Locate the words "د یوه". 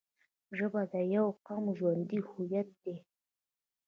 0.93-1.31